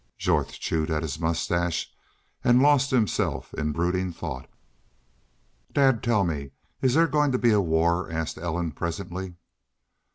Jorth 0.17 0.53
chewed 0.59 0.89
at 0.89 1.03
his 1.03 1.19
mustache 1.19 1.91
and 2.43 2.59
lost 2.59 2.89
himself 2.89 3.53
in 3.53 3.71
brooding 3.71 4.11
thought. 4.11 4.49
"Dad, 5.73 6.01
tell 6.01 6.23
me, 6.23 6.49
is 6.81 6.95
there 6.95 7.05
goin' 7.05 7.31
to 7.33 7.37
be 7.37 7.51
a 7.51 7.61
war?" 7.61 8.09
asked 8.09 8.39
Ellen, 8.39 8.71
presently. 8.71 9.35